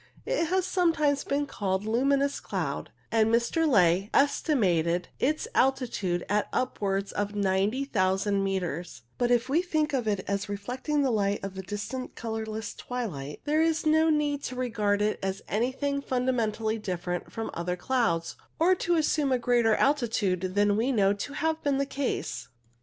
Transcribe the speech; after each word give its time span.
It 0.25 0.45
has 0.45 0.65
sometimes 0.65 1.23
been 1.23 1.45
called 1.45 1.85
luminous 1.85 2.39
cloud, 2.39 2.89
and 3.11 3.29
Mr. 3.31 3.67
Ley 3.69 4.09
esti 4.15 4.55
mated 4.55 5.09
its 5.19 5.47
altitwde 5.53 6.23
at 6.27 6.49
upwards 6.51 7.11
of 7.11 7.35
90,000 7.35 8.43
metres; 8.43 9.03
but 9.19 9.29
if 9.29 9.47
we 9.47 9.61
think 9.61 9.93
of 9.93 10.07
it 10.07 10.25
as 10.27 10.49
reflecting 10.49 11.03
the 11.03 11.11
light 11.11 11.39
of 11.43 11.53
the 11.53 11.61
distant 11.61 12.15
colourless 12.15 12.73
twilight 12.73 13.41
there 13.45 13.61
is 13.61 13.85
no 13.85 14.09
need 14.09 14.41
to 14.41 14.55
32 14.55 14.55
CIRRUS 14.55 14.59
regard 14.59 15.01
it 15.03 15.19
as 15.21 15.43
anything 15.47 16.01
fundamentally 16.01 16.79
different 16.79 17.31
from 17.31 17.51
other 17.53 17.75
clouds, 17.75 18.35
or 18.59 18.73
to 18.73 18.95
assume 18.95 19.31
a 19.31 19.37
greater 19.37 19.75
altitude 19.75 20.55
than 20.55 20.75
we 20.77 20.91
know 20.91 21.13
to 21.13 21.33
have 21.33 21.61
been 21.61 21.77
the 21.77 21.85
case. 21.85 22.47